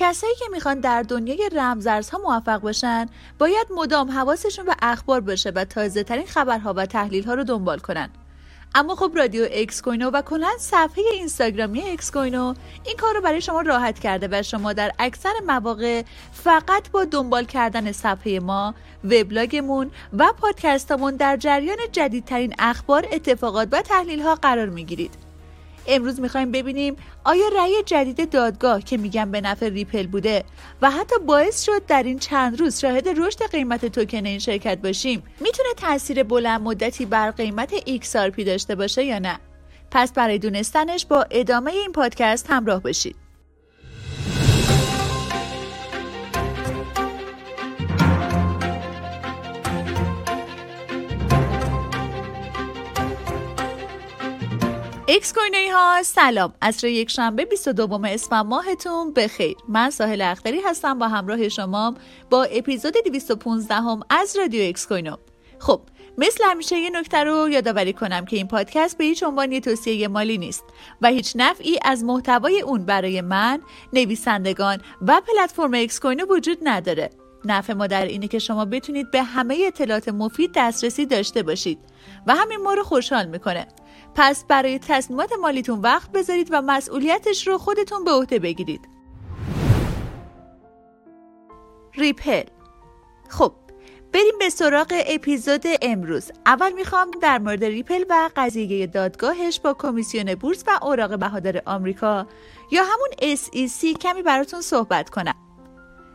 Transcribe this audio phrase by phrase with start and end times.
[0.00, 3.06] کسایی که می‌خوان در دنیای رمزارزها موفق باشن
[3.38, 7.78] باید مدام حواسشون به اخبار باشه و تازه ترین خبرها و تحلیل ها رو دنبال
[7.78, 8.10] کنن.
[8.74, 12.54] اما خب رادیو اکس کوینو و کلا صفحه اینستاگرامی اکس کوینو
[12.84, 17.44] این کار رو برای شما راحت کرده و شما در اکثر مواقع فقط با دنبال
[17.44, 18.74] کردن صفحه ما
[19.04, 25.29] وبلاگمون و پادکستمون در جریان جدیدترین اخبار اتفاقات و تحلیل ها قرار می‌گیرید.
[25.86, 30.44] امروز می‌خوایم ببینیم آیا رأی جدید دادگاه که میگن به نفع ریپل بوده
[30.82, 35.22] و حتی باعث شد در این چند روز شاهد رشد قیمت توکن این شرکت باشیم
[35.40, 39.38] می‌تونه تاثیر بلند مدتی بر قیمت XRP داشته باشه یا نه؟
[39.90, 43.16] پس برای دونستنش با ادامه این پادکست همراه باشید.
[55.12, 56.52] اکس کوینوی ها سلام.
[56.62, 59.56] عصر یک شنبه 22 اسفند ماهتون بخیر.
[59.68, 61.94] من ساحل اختری هستم با همراه شما
[62.30, 65.16] با اپیزود 215 هم از رادیو اکس کوینو
[65.58, 65.80] خب
[66.18, 70.08] مثل همیشه یه نکته رو یادآوری کنم که این پادکست به هیچ عنوان یه توصیه
[70.08, 70.64] مالی نیست
[71.02, 73.60] و هیچ نفعی از محتوای اون برای من
[73.92, 77.10] نویسندگان و پلتفرم اکس کوینو وجود نداره.
[77.44, 81.78] نفع ما در اینه که شما بتونید به همه اطلاعات مفید دسترسی داشته باشید
[82.26, 83.66] و همین ما رو خوشحال می‌کنه.
[84.14, 88.88] پس برای تصمیمات مالیتون وقت بذارید و مسئولیتش رو خودتون به عهده بگیرید.
[91.94, 92.44] ریپل.
[93.28, 93.52] خب
[94.12, 96.30] بریم به سراغ اپیزود امروز.
[96.46, 102.26] اول می‌خوام در مورد ریپل و قضیه دادگاهش با کمیسیون بورس و اوراق بهادار آمریکا
[102.70, 105.34] یا همون SEC کمی براتون صحبت کنم.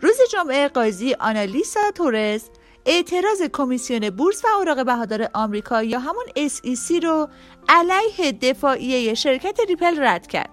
[0.00, 2.50] روز جمعه قاضی آنالیسا تورس
[2.86, 7.28] اعتراض کمیسیون بورس و اوراق بهادار آمریکا یا همون SEC رو
[7.68, 10.50] علیه دفاعیه شرکت ریپل رد کرد.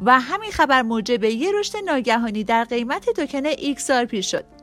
[0.00, 4.57] و همین خبر موجب یه رشد ناگهانی در قیمت توکن XRP شد.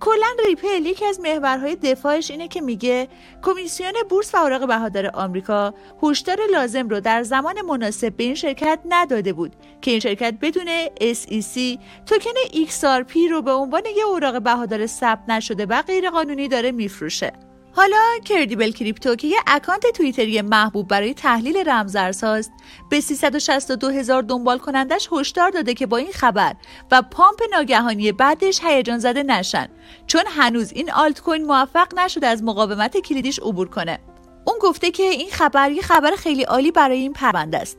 [0.00, 3.08] کلا ریپل یکی از محورهای دفاعش اینه که میگه
[3.42, 8.78] کمیسیون بورس و اوراق بهادار آمریکا هشدار لازم رو در زمان مناسب به این شرکت
[8.88, 14.86] نداده بود که این شرکت بدون SEC توکن XRP رو به عنوان یه اوراق بهادار
[14.86, 17.47] ثبت نشده و غیرقانونی داره میفروشه.
[17.72, 22.52] حالا Credible Crypto که یه اکانت توییتری محبوب برای تحلیل رمزارزهاست
[22.90, 26.54] به 362 هزار دنبال کنندش هشدار داده که با این خبر
[26.90, 29.68] و pump ناگهانی بعدش هیجان زده نشن
[30.06, 33.98] چون هنوز این آلت کوین موفق نشده از مقاومت کلیدیش عبور کنه.
[34.44, 37.78] اون گفته که این خبر یه خبر خیلی عالی برای این پرونده است.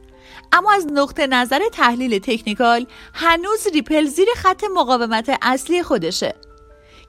[0.51, 6.35] اما از نقطه نظر تحلیل technical هنوز ریپل زیر خط مقاومت اصلی خودشه.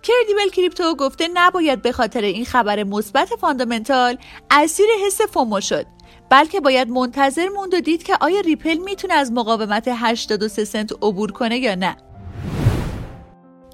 [0.02, 4.18] Credible Crypto گفته نباید به خاطر این خبر مثبت fundamental
[4.50, 5.86] اسیر حس FOMO شد.
[6.30, 11.32] بلکه باید منتظر موند و دید که آیا ریپل می‌تونه از مقاومت 83 سنت عبور
[11.32, 11.96] کنه یا نه.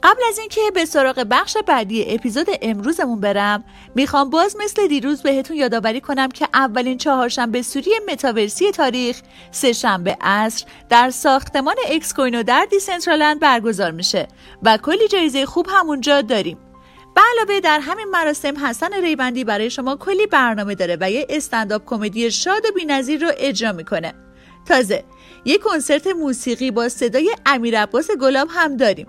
[0.06, 5.56] قبل از اینکه به سراغ بخش بعدی اپیزود امروزمون برم می‌خوام باز مثل دیروز بهتون
[5.56, 12.43] یادآوری کنم که اولین چهارشنبه سوری متاورسی تاریخ سه شنبه عصر در ساختمان اکس کوینو
[12.43, 14.28] در Decentraland برگزار میشه
[14.62, 16.59] و کلی جایزه خوب همونجا داریم.
[17.15, 21.83] به علاوه در همین مراسم حسن ریوندی برای شما کلی برنامه داره و یه استنداپ
[21.87, 24.15] کمدی شاد و بینظیر رو اجرا می‌کنه.
[24.69, 25.05] تازه
[25.44, 29.06] یه کنسرت موسیقی با صدای امیر عباس گلاب هم داریم.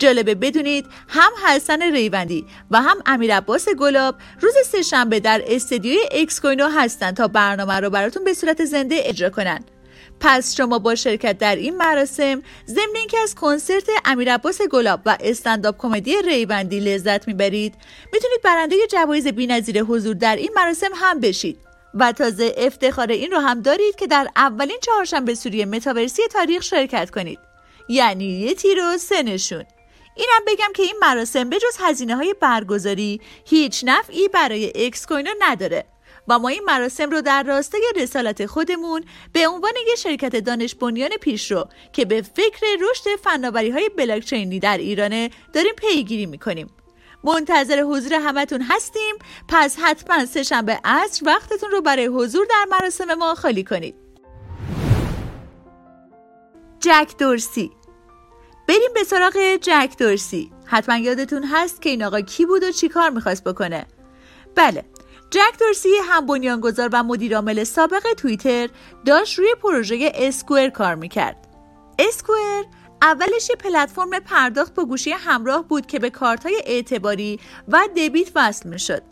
[0.00, 6.40] جالبه بدونید هم حسن ریوندی و هم امیر عباس گلاب روز سهشنبه در استودیوی اکس
[6.40, 9.64] کوینو هستن تا برنامه رو براتون به صورت زنده اجرا کنن.
[10.20, 15.16] پس شما با شرکت در این مراسم ضمن اینکه از کنسرت امیر عباس گلاب و
[15.20, 17.74] استنداپ کمدی ریوندی لذت می‌برید
[18.12, 21.58] می‌تونید برنده جوایز بینظیر حضور در این مراسم هم بشید.
[21.94, 27.10] و تازه افتخار این رو هم دارید که در اولین چهارشنبه سوری متاورسی تاریخ شرکت
[27.10, 27.38] کنید.
[27.88, 29.64] یعنی یه تیر و دو نشون.
[30.14, 35.30] اینم بگم که این مراسم به جز هزینه های برگزاری هیچ نفعی برای اکس کوینو
[35.40, 35.84] نداره.
[36.28, 41.10] و ما این مراسم رو در راستای رسالت خودمون به عنوان یه شرکت دانش بنیان
[41.20, 46.70] پیشرو که به فکر رشد فناوری های بلاکچینی در ایرانه داریم پیگیری می‌کنیم.
[47.24, 49.14] منتظر حضور همتون هستیم.
[49.48, 53.94] پس حتما سهشنبه عصر وقتتون رو برای حضور در مراسم ما خالی کنید.
[56.80, 57.70] جک دورسی
[58.90, 60.52] بریم به سراغ جک دورسی.
[60.64, 63.86] حتما یادتون هست که این آقا کی بود و چی کار می‌خواست بکنه.
[64.54, 64.84] بله
[65.30, 68.68] جک دورسی هم بنیانگذار و مدیرعامل سابق توییتر
[69.04, 71.36] داشت روی پروژه اسکوئر کار می‌کرد.
[71.98, 72.64] اسکوئر
[73.02, 78.28] اولش یه پلتفرم پرداخت با گوشی همراه بود که به کارت های اعتباری و دبیت
[78.34, 79.02] وصل می‌شد.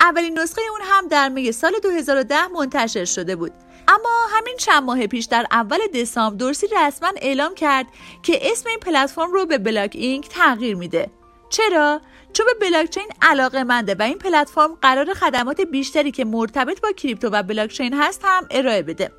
[0.00, 3.52] اولین نسخه اون هم در می سال 2010 منتشر شده بود.
[3.88, 7.86] اما همین چند ماه پیش در اول دسامبر دورسی رسما اعلام کرد
[8.22, 11.10] که اسم این پلتفرم رو به بلاک اینک تغییر میده.
[11.50, 12.00] چرا؟
[12.32, 17.28] چون به بلاکچین علاقه منده و این پلتفرم قرار خدمات بیشتری که مرتبط با کریپتو
[17.28, 19.12] و بلاکچین هست هم ارائه بده.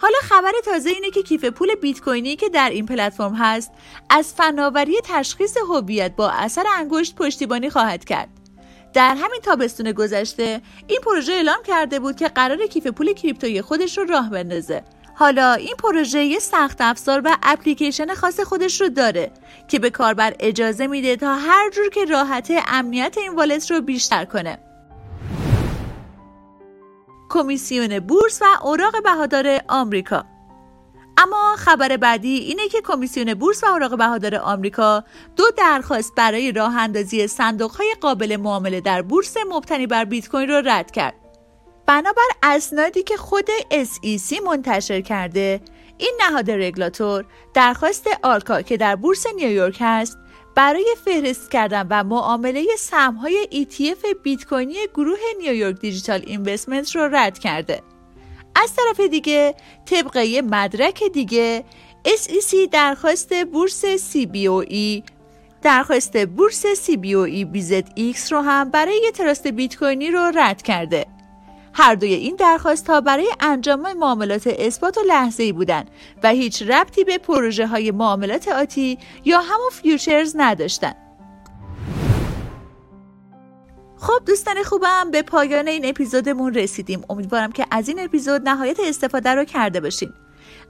[0.00, 3.70] حالا خبر تازه اینه که کیف پول بیت کوینی که در این پلتفرم هست
[4.10, 8.41] از فناوری تشخیص هویت با اثر انگشت پشتیبانی خواهد کرد.
[8.92, 13.98] در همین تابستون گذشته این پروژه اعلام کرده بود که قرار کیف پول کریپتوی خودش
[13.98, 14.82] رو راه بندازه.
[15.14, 19.30] حالا این پروژه یه سخت افزار و اپلیکیشن خاص خودش رو داره
[19.68, 24.24] که به کاربر اجازه میده تا هر جور که راحت امنیت این والت رو بیشتر
[24.24, 24.58] کنه.
[27.30, 30.31] کمیسیون بورس و اوراق بهادار آمریکا.
[31.18, 35.04] اما خبر بعدی اینه که کمیسیون بورس و اوراق بهادار آمریکا
[35.36, 40.48] دو درخواست برای راه اندازی صندوق های قابل معامله در بورس مبتنی بر بیت کوین
[40.48, 41.14] رو رد کرد.
[41.86, 45.60] بنابر اسنادی که خود SEC منتشر کرده،
[45.98, 47.24] این نهاد رگولاتور
[47.54, 50.18] درخواست آرکا که در بورس نیویورک هست
[50.54, 57.08] برای فهرست کردن و معامله سهم‌های ETF بیت کوینی گروه New York Digital Investment رو
[57.16, 57.82] رد کرده.
[58.54, 59.54] از طرف دیگه
[59.84, 61.64] طبق یه مدرک دیگه
[62.08, 65.02] SEC درخواست بورس CBOE
[65.62, 71.06] درخواست بورس CBOE BZX رو هم برای trust بیت کوینی رو رد کرده.
[71.74, 75.84] هر دوی این درخواست ها برای انجام معاملات اثبات و لحظه ای بودن
[76.22, 80.94] و هیچ ربطی به پروژه های معاملات آتی یا همون فیوچرز نداشتن.
[84.02, 87.02] خب دوستان خوبم به پایان این اپیزودمون رسیدیم.
[87.10, 90.12] امیدوارم که از این اپیزود نهایت استفاده رو کرده باشین.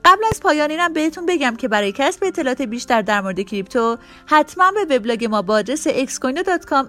[0.04, 3.96] قبل از پایان اینم بهتون بگم که برای کسب اطلاعات بیشتر در مورد کریپتو
[4.26, 6.86] حتما به وبلاگ ما با آدرس xcoin.com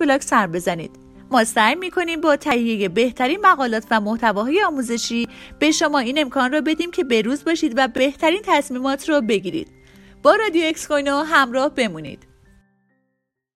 [0.00, 0.90] blog سر بزنید.
[1.30, 5.28] ما سعی می‌کنیم با تهیه بهترین مقالات و محتواهای آموزشی
[5.58, 9.68] به شما این امکان را بدیم که بروز باشید و بهترین تصمیمات رو بگیرید.
[10.22, 12.25] با رادیو اکس همراه بمونید.